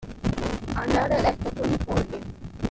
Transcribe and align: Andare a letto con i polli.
Andare 0.73 1.15
a 1.17 1.21
letto 1.21 1.51
con 1.53 1.71
i 1.71 1.77
polli. 1.77 2.21